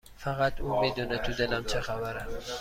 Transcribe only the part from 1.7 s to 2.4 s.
خبره